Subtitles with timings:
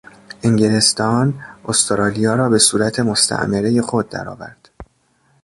[0.43, 4.69] انگلستان استرالیا را به صورت مستعمره خود درآورد.